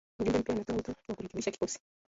[0.19, 1.79] Mjumbe mpya anatoa wito wa kurekebisha kikosi